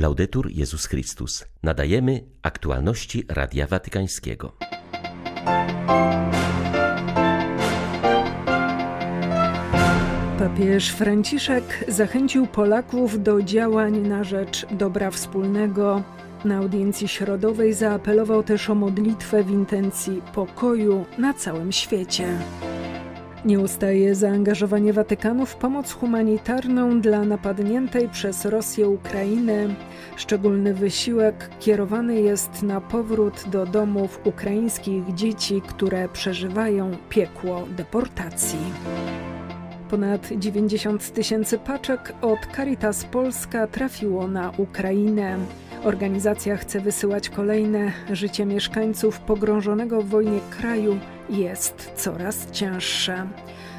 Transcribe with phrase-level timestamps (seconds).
[0.00, 1.44] Laudetur Jezus Chrystus.
[1.62, 4.52] Nadajemy aktualności Radia Watykańskiego.
[10.38, 16.02] Papież Franciszek zachęcił Polaków do działań na rzecz dobra wspólnego.
[16.44, 22.38] Na audiencji środowej zaapelował też o modlitwę w intencji pokoju na całym świecie.
[23.44, 29.74] Nie ustaje zaangażowanie Watykanu w pomoc humanitarną dla napadniętej przez Rosję Ukrainy.
[30.16, 38.58] Szczególny wysiłek kierowany jest na powrót do domów ukraińskich dzieci, które przeżywają piekło deportacji.
[39.90, 45.38] Ponad 90 tysięcy paczek od Caritas Polska trafiło na Ukrainę.
[45.84, 47.92] Organizacja chce wysyłać kolejne.
[48.12, 50.98] Życie mieszkańców pogrążonego w wojnie kraju
[51.30, 53.28] jest coraz cięższe.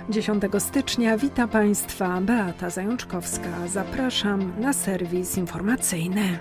[0.09, 3.67] 10 stycznia wita Państwa Beata Zajączkowska.
[3.67, 6.39] Zapraszam na serwis informacyjny.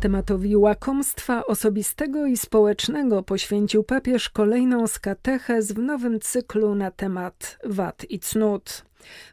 [0.00, 4.98] Tematowi łakomstwa osobistego i społecznego poświęcił papież kolejną z
[5.72, 8.84] w nowym cyklu na temat wad i cnót.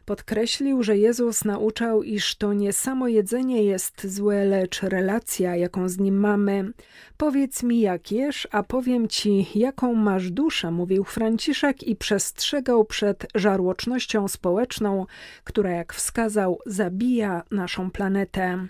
[0.04, 5.98] Podkreślił, że Jezus nauczał, iż to nie samo jedzenie jest złe, lecz relacja, jaką z
[5.98, 6.72] nim mamy.
[7.16, 13.26] Powiedz mi, jak jesz, a powiem ci, jaką masz duszę, mówił Franciszek i przestrzegał przed
[13.34, 15.06] żarłocznością społeczną,
[15.44, 18.66] która, jak wskazał, zabija naszą planetę.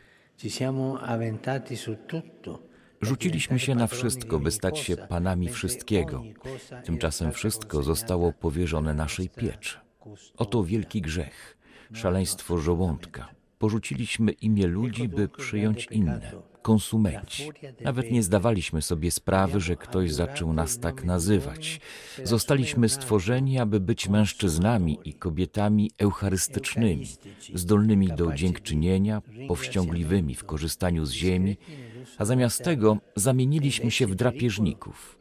[3.01, 6.23] Rzuciliśmy się na wszystko, by stać się panami wszystkiego.
[6.85, 9.84] Tymczasem wszystko zostało powierzone naszej pieczy.
[10.37, 11.57] Oto wielki grzech,
[11.93, 13.29] szaleństwo żołądka.
[13.59, 17.51] Porzuciliśmy imię ludzi, by przyjąć inne, konsumenci.
[17.81, 21.81] Nawet nie zdawaliśmy sobie sprawy, że ktoś zaczął nas tak nazywać.
[22.25, 27.07] Zostaliśmy stworzeni, aby być mężczyznami i kobietami eucharystycznymi,
[27.55, 31.57] zdolnymi do dziękczynienia, powściągliwymi w korzystaniu z ziemi,
[32.19, 35.19] a zamiast tego zamieniliśmy się w drapieżników.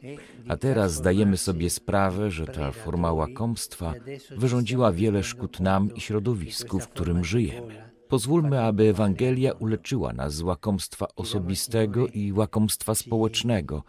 [0.48, 3.94] A teraz zdajemy sobie sprawę, że ta forma łakomstwa
[4.38, 7.94] wyrządziła wiele szkód nam i środowisku, w którym żyjemy.
[8.08, 13.84] Pozwólmy, aby Ewangelia uleczyła nas z łakomstwa osobistego i łakomstwa społecznego.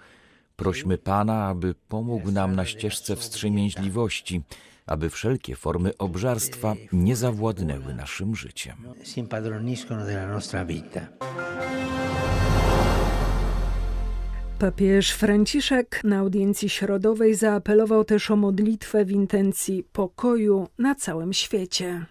[0.56, 4.42] Prośmy Pana, aby pomógł nam na ścieżce wstrzemięźliwości,
[4.86, 8.76] aby wszelkie formy obżarstwa nie zawładnęły naszym życiem.
[14.58, 22.06] Papież Franciszek na audiencji środowej zaapelował też o modlitwę w intencji pokoju na całym świecie.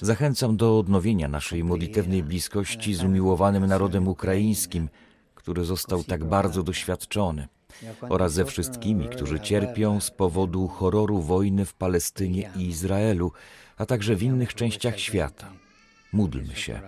[0.00, 4.88] Zachęcam do odnowienia naszej modlitewnej bliskości z umiłowanym narodem ukraińskim,
[5.34, 7.48] który został tak bardzo doświadczony,
[8.00, 13.32] oraz ze wszystkimi, którzy cierpią z powodu horroru wojny w Palestynie i Izraelu,
[13.76, 15.52] a także w innych częściach świata.
[16.12, 16.80] Módlmy się.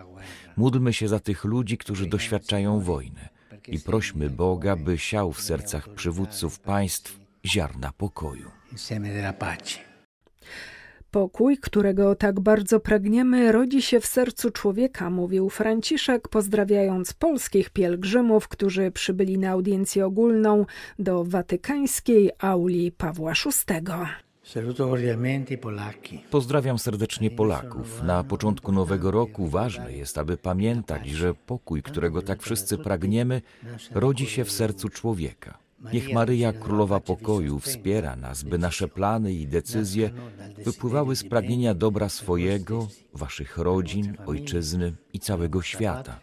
[0.56, 3.28] Módlmy się za tych ludzi, którzy doświadczają wojny
[3.68, 8.50] i prośmy Boga, by siał w sercach przywódców państw ziarna pokoju.
[11.10, 18.48] Pokój, którego tak bardzo pragniemy, rodzi się w sercu człowieka, mówił Franciszek, pozdrawiając polskich pielgrzymów,
[18.48, 20.66] którzy przybyli na audiencję ogólną
[20.98, 24.27] do watykańskiej auli Pawła VI.
[26.30, 28.02] Pozdrawiam serdecznie Polaków.
[28.02, 33.42] Na początku nowego roku ważne jest, aby pamiętać, że pokój, którego tak wszyscy pragniemy,
[33.94, 35.58] rodzi się w sercu człowieka.
[35.92, 40.10] Niech Maryja, Królowa Pokoju, wspiera nas, by nasze plany i decyzje
[40.64, 46.20] wypływały z pragnienia dobra swojego, waszych rodzin, ojczyzny i całego świata.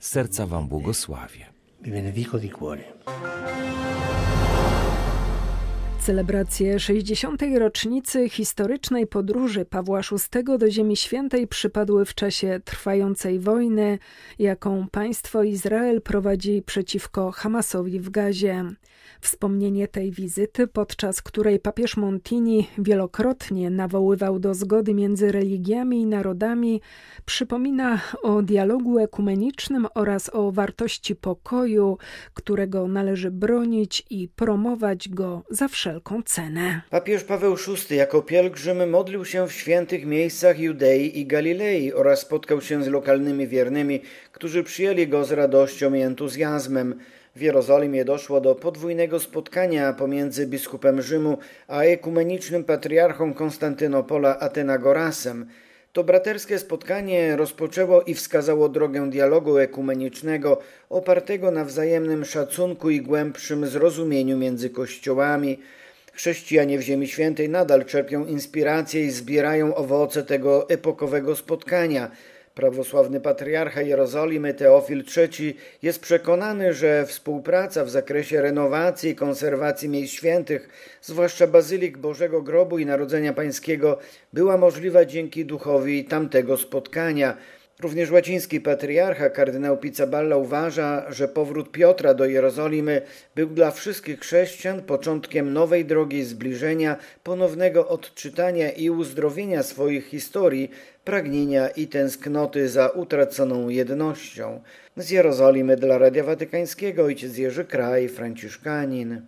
[0.00, 1.46] Serca Wam błogosławię.
[6.06, 7.42] Celebracje 60.
[7.58, 13.98] rocznicy historycznej podróży Pawła VI do Ziemi Świętej przypadły w czasie trwającej wojny,
[14.38, 18.64] jaką państwo Izrael prowadzi przeciwko Hamasowi w Gazie.
[19.26, 26.80] Wspomnienie tej wizyty, podczas której papież Montini wielokrotnie nawoływał do zgody między religiami i narodami,
[27.24, 31.98] przypomina o dialogu ekumenicznym oraz o wartości pokoju,
[32.34, 36.80] którego należy bronić i promować go za wszelką cenę.
[36.90, 42.60] Papież Paweł VI jako pielgrzym modlił się w świętych miejscach Judei i Galilei oraz spotkał
[42.60, 44.00] się z lokalnymi wiernymi,
[44.32, 46.94] którzy przyjęli go z radością i entuzjazmem.
[47.36, 51.38] W Jerozolimie doszło do podwójnego spotkania pomiędzy biskupem Rzymu
[51.68, 55.46] a ekumenicznym patriarchą Konstantynopola Atenagorasem.
[55.92, 60.60] To braterskie spotkanie rozpoczęło i wskazało drogę dialogu ekumenicznego
[60.90, 65.58] opartego na wzajemnym szacunku i głębszym zrozumieniu między kościołami.
[66.12, 72.10] Chrześcijanie w Ziemi Świętej nadal czerpią inspirację i zbierają owoce tego epokowego spotkania–
[72.56, 80.14] Prawosławny patriarcha Jerozolimy Teofil III jest przekonany, że współpraca w zakresie renowacji i konserwacji miejsc
[80.14, 80.68] świętych,
[81.02, 83.98] zwłaszcza bazylik Bożego Grobu i Narodzenia Pańskiego,
[84.32, 87.36] była możliwa dzięki duchowi tamtego spotkania–
[87.80, 93.02] Również łaciński patriarcha kardynał Pizzaballa uważa, że powrót Piotra do Jerozolimy
[93.34, 100.70] był dla wszystkich chrześcijan początkiem nowej drogi zbliżenia, ponownego odczytania i uzdrowienia swoich historii,
[101.04, 104.62] pragnienia i tęsknoty za utraconą jednością.
[104.96, 109.22] Z Jerozolimy dla Radia Watykańskiego ojciec Jerzy Kraj, franciszkanin.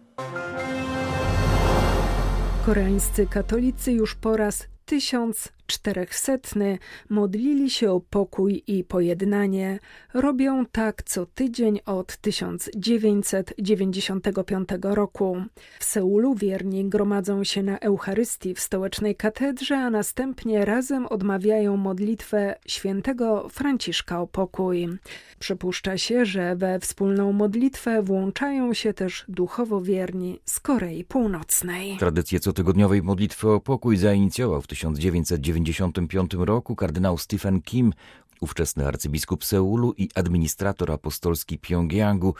[2.66, 6.78] Koreańscy katolicy już po raz tysiąc czterechsetny
[7.08, 9.78] modlili się o pokój i pojednanie.
[10.14, 15.36] Robią tak co tydzień od 1995 roku.
[15.78, 22.54] W Seulu wierni gromadzą się na Eucharystii w stołecznej katedrze, a następnie razem odmawiają modlitwę
[22.66, 24.88] świętego Franciszka o pokój.
[25.38, 31.96] Przypuszcza się, że we wspólną modlitwę włączają się też duchowo wierni z Korei Północnej.
[31.96, 37.92] Tradycję cotygodniowej modlitwy o pokój zainicjował w 1990 1995 roku kardynał Stephen Kim,
[38.40, 42.34] ówczesny arcybiskup Seulu i administrator apostolski Pjongjangu.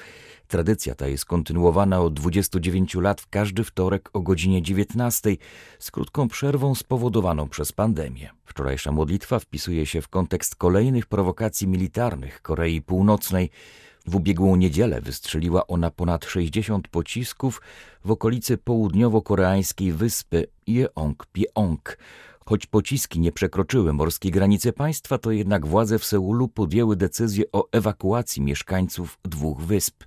[0.48, 5.36] Tradycja ta jest kontynuowana od 29 lat w każdy wtorek o godzinie 19
[5.78, 8.30] z krótką przerwą spowodowaną przez pandemię.
[8.44, 13.50] Wczorajsza modlitwa wpisuje się w kontekst kolejnych prowokacji militarnych Korei Północnej.
[14.06, 17.62] W ubiegłą niedzielę wystrzeliła ona ponad 60 pocisków
[18.04, 21.96] w okolicy południowo-koreańskiej wyspy Jeong-Pyeong.
[22.48, 27.68] Choć pociski nie przekroczyły morskiej granicy państwa, to jednak władze w Seulu podjęły decyzję o
[27.72, 30.04] ewakuacji mieszkańców dwóch wysp.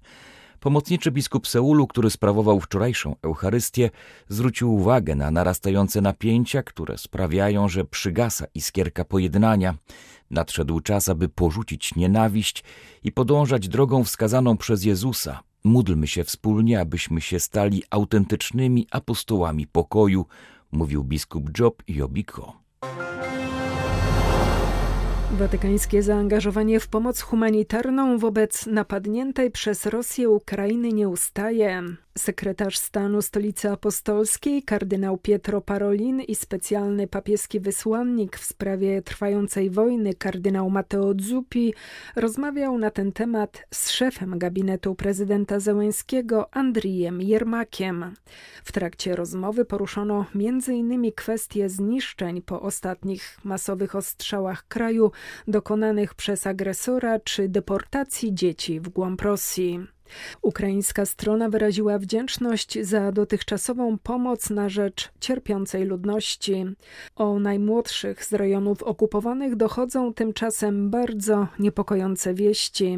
[0.59, 3.89] Pomocniczy biskup Seulu, który sprawował wczorajszą Eucharystię,
[4.29, 9.75] zwrócił uwagę na narastające napięcia, które sprawiają, że przygasa iskierka pojednania.
[10.31, 12.63] Nadszedł czas, aby porzucić nienawiść
[13.03, 15.39] i podążać drogą wskazaną przez Jezusa.
[15.63, 20.25] Módlmy się wspólnie, abyśmy się stali autentycznymi apostołami pokoju,
[20.71, 22.60] mówił biskup Job Jobiko.
[25.31, 31.83] Watykańskie zaangażowanie w pomoc humanitarną wobec napadniętej przez Rosję Ukrainy nie ustaje.
[32.17, 40.13] Sekretarz stanu Stolicy Apostolskiej, kardynał Pietro Parolin i specjalny papieski wysłannik w sprawie trwającej wojny,
[40.13, 41.73] kardynał Matteo Zuppi,
[42.15, 48.13] rozmawiał na ten temat z szefem gabinetu prezydenta Zełęskiego, Andrijem Jermakiem.
[48.63, 51.11] W trakcie rozmowy poruszono m.in.
[51.11, 55.11] kwestie zniszczeń po ostatnich masowych ostrzałach kraju
[55.47, 59.79] dokonanych przez agresora czy deportacji dzieci w głąb Rosji.
[60.41, 66.65] Ukraińska strona wyraziła wdzięczność za dotychczasową pomoc na rzecz cierpiącej ludności.
[67.15, 72.97] O najmłodszych z rejonów okupowanych dochodzą tymczasem bardzo niepokojące wieści.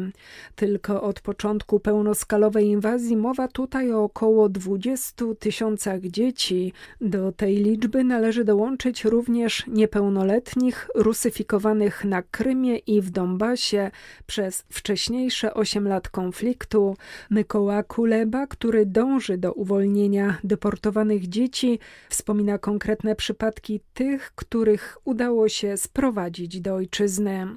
[0.54, 6.72] Tylko od początku pełnoskalowej inwazji mowa tutaj o około 20 tysiącach dzieci.
[7.00, 13.90] Do tej liczby należy dołączyć również niepełnoletnich rusyfikowanych na Krymie i w Donbasie
[14.26, 16.96] przez wcześniejsze 8 lat konfliktu,
[17.29, 21.79] Mykoła Kuleba, który dąży do uwolnienia deportowanych dzieci,
[22.09, 27.47] wspomina konkretne przypadki tych, których udało się sprowadzić do ojczyzny.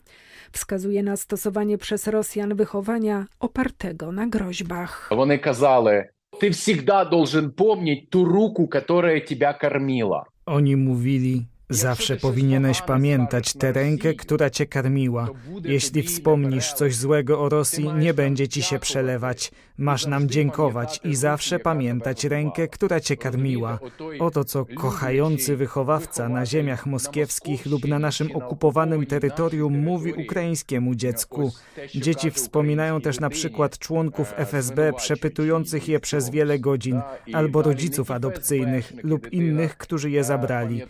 [0.53, 5.09] Wskazuje na stosowanie przez Rosjan wychowania opartego na groźbach.
[5.11, 6.03] One kazali,
[6.41, 10.25] ty всегда должен помнить ту руку, которая тебя кормила.
[10.47, 15.30] Oni mówili, Zawsze powinieneś pamiętać tę rękę, która cię karmiła.
[15.64, 19.52] Jeśli wspomnisz coś złego o Rosji, nie będzie ci się przelewać.
[19.78, 23.80] Masz nam dziękować i zawsze pamiętać rękę, która cię karmiła.
[24.20, 31.52] Oto co kochający wychowawca na ziemiach moskiewskich lub na naszym okupowanym terytorium mówi ukraińskiemu dziecku.
[31.96, 37.02] Dzieci wspominają też na przykład członków FSB przepytujących je przez wiele godzin,
[37.34, 40.82] albo rodziców adopcyjnych lub innych, którzy je zabrali.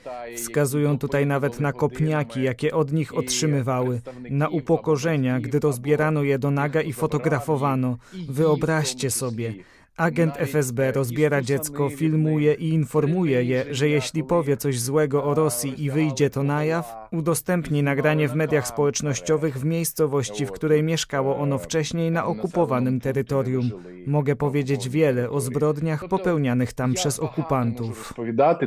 [0.67, 6.51] Wskazują tutaj nawet na kopniaki, jakie od nich otrzymywały, na upokorzenia, gdy rozbierano je do
[6.51, 7.97] naga i fotografowano.
[8.29, 9.53] Wyobraźcie sobie,
[9.97, 15.83] Agent FSB rozbiera dziecko, filmuje i informuje je, że jeśli powie coś złego o Rosji
[15.83, 21.37] i wyjdzie to na jaw, udostępni nagranie w mediach społecznościowych w miejscowości, w której mieszkało
[21.37, 23.69] ono wcześniej na okupowanym terytorium.
[24.07, 28.13] Mogę powiedzieć wiele o zbrodniach popełnianych tam przez okupantów.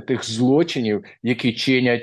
[0.07, 2.03] tych zloczynów, jakie czyniać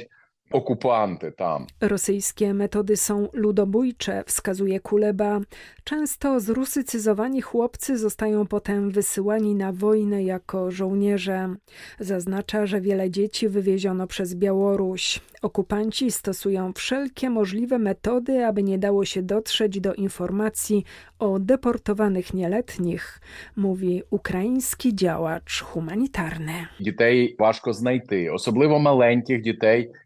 [0.52, 1.66] окупанти там.
[1.80, 5.40] Rosyjskie metody są ludobójcze, wskazuje Kuleba.
[5.85, 11.54] Często zrusycyzowani chłopcy zostają potem wysyłani na wojnę jako żołnierze.
[12.00, 15.21] Zaznacza, że wiele dzieci wywieziono przez Białoruś.
[15.42, 20.85] Okupanci stosują wszelkie możliwe metody, aby nie dało się dotrzeć do informacji
[21.18, 23.21] o deportowanych nieletnich,
[23.56, 26.66] mówi ukraiński działacz humanitarny.
[26.80, 29.90] Дітей важко знайти, особливо маленьких дітей,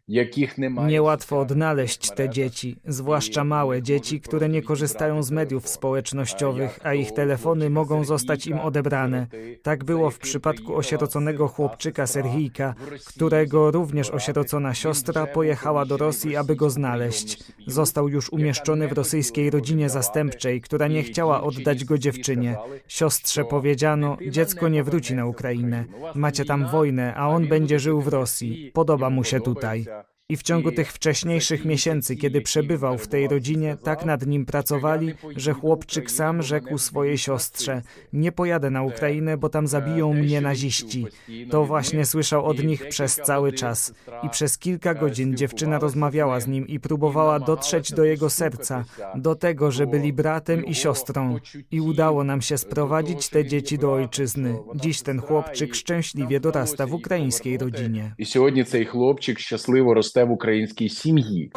[0.86, 7.12] Niełatwo odnaleźć te dzieci, zwłaszcza małe dzieci, które nie korzystają z mediów społecznościowych, a ich
[7.12, 9.26] telefony mogą zostać im odebrane.
[9.62, 12.74] Tak było w przypadku osieroconego chłopczyka Serhijka,
[13.06, 17.38] którego również osierocona siostra pojechała do Rosji, aby go znaleźć.
[17.66, 22.56] Został już umieszczony w rosyjskiej rodzinie zastępczej, która nie chciała oddać go dziewczynie.
[22.88, 25.84] Siostrze powiedziano: Dziecko nie wróci na Ukrainę.
[26.14, 28.70] Macie tam wojnę, a on będzie żył w Rosji.
[28.74, 29.86] Podoba mu się tutaj.
[30.31, 35.13] I w ciągu tych wcześniejszych miesięcy, kiedy przebywał w tej rodzinie, tak nad nim pracowali,
[35.35, 37.81] że chłopczyk sam rzekł swojej siostrze:
[38.13, 41.05] Nie pojadę na Ukrainę, bo tam zabiją mnie naziści.
[41.49, 43.93] To właśnie słyszał od nich przez cały czas.
[44.23, 48.85] I przez kilka godzin dziewczyna rozmawiała z nim i próbowała dotrzeć do jego serca,
[49.15, 51.37] do tego, że byli bratem i siostrą.
[51.71, 54.57] I udało nam się sprowadzić te dzieci do ojczyzny.
[54.75, 58.13] Dziś ten chłopczyk szczęśliwie dorasta w ukraińskiej rodzinie.
[58.17, 61.52] І сьогодні цей хлопчик щасливо росте в українській сім'ї.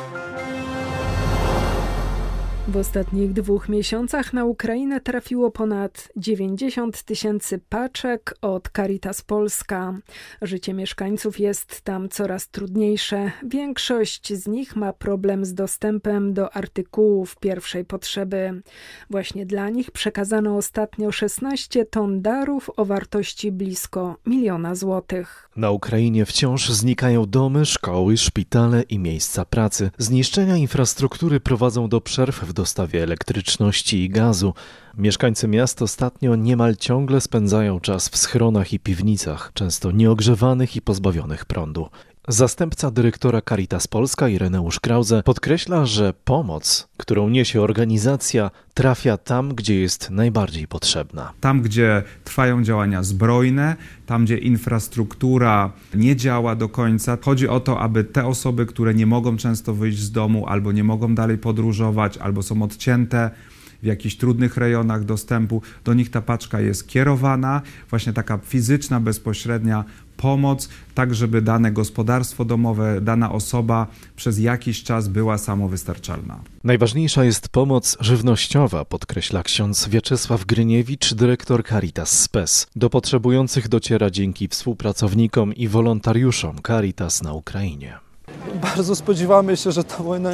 [2.68, 9.94] W ostatnich dwóch miesiącach na Ukrainę trafiło ponad 90 tysięcy paczek od Caritas Polska.
[10.42, 13.32] Życie mieszkańców jest tam coraz trudniejsze.
[13.44, 18.62] Większość z nich ma problem z dostępem do artykułów pierwszej potrzeby.
[19.10, 25.50] Właśnie dla nich przekazano ostatnio 16 ton darów o wartości blisko miliona złotych.
[25.56, 29.92] Na Ukrainie wciąż znikają domy, szkoły, szpitale i miejsca pracy.
[29.98, 34.54] Zniszczenia infrastruktury prowadzą do przerw w dostawie elektryczności i gazu.
[34.98, 41.46] Mieszkańcy miast ostatnio niemal ciągle spędzają czas w schronach i piwnicach, często nieogrzewanych i pozbawionych
[41.46, 41.90] prądu.
[42.28, 49.80] Zastępca dyrektora Caritas Polska Ireneusz Krause podkreśla, że pomoc, którą niesie organizacja, trafia tam, gdzie
[49.80, 51.32] jest najbardziej potrzebna.
[51.42, 57.18] Tam, gdzie trwają działania zbrojne, tam, gdzie infrastruktura nie działa do końca.
[57.22, 60.84] Chodzi o to, aby te osoby, które nie mogą często wyjść z domu, albo nie
[60.84, 63.32] mogą dalej podróżować, albo są odcięte
[63.84, 69.84] w jakichś trudnych rejonach dostępu, do nich ta paczka jest kierowana, właśnie taka fizyczna, bezpośrednia
[70.18, 76.40] pomoc, tak żeby dane gospodarstwo domowe, dana osoba przez jakiś czas była samowystarczalna.
[76.64, 82.68] Najważniejsza jest pomoc żywnościowa, podkreśla ksiądz Wieczesław Gryniewicz, dyrektor Caritas Spes.
[82.76, 88.05] Do potrzebujących dociera dzięki współpracownikom i wolontariuszom Caritas na Ukrainie.
[88.54, 90.30] Bardzo spodziewamy się, że ta wojna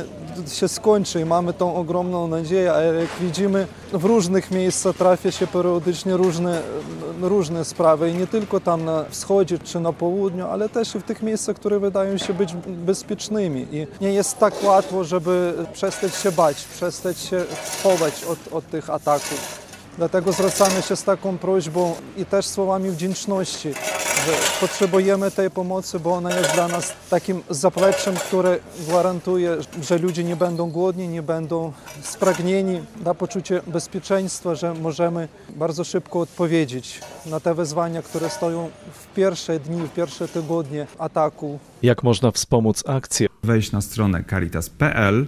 [0.47, 5.47] się skończy i mamy tą ogromną nadzieję, a jak widzimy w różnych miejscach trafia się
[5.47, 6.61] periodycznie różne,
[7.21, 11.03] różne sprawy i nie tylko tam na wschodzie czy na południu, ale też i w
[11.03, 16.31] tych miejscach, które wydają się być bezpiecznymi i nie jest tak łatwo, żeby przestać się
[16.31, 17.43] bać, przestać się
[17.83, 19.60] chować od, od tych ataków.
[19.97, 23.73] Dlatego zwracamy się z taką prośbą i też słowami wdzięczności,
[24.25, 30.23] że potrzebujemy tej pomocy, bo ona jest dla nas takim zapleczem, które gwarantuje, że ludzie
[30.23, 37.39] nie będą głodni, nie będą spragnieni, da poczucie bezpieczeństwa, że możemy bardzo szybko odpowiedzieć na
[37.39, 41.59] te wyzwania, które stoją w pierwsze dni, w pierwsze tygodnie ataku.
[41.83, 43.27] Jak można wspomóc akcję?
[43.43, 45.27] Wejść na stronę caritas.pl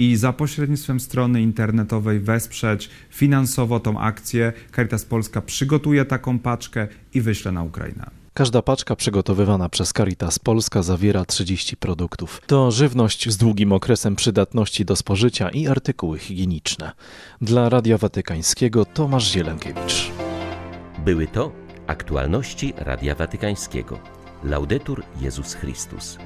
[0.00, 4.52] i za pośrednictwem strony internetowej wesprzeć finansowo tą akcję.
[4.76, 8.10] Caritas Polska przygotuje taką paczkę i wyśle na Ukrainę.
[8.34, 12.42] Każda paczka przygotowywana przez Caritas Polska zawiera 30 produktów.
[12.46, 16.92] To żywność z długim okresem przydatności do spożycia i artykuły higieniczne.
[17.40, 20.10] Dla Radia Watykańskiego Tomasz Zielenkiewicz.
[21.04, 21.52] Były to
[21.86, 23.98] aktualności Radia Watykańskiego.
[24.44, 26.18] Laudetur Jezus Chrystus.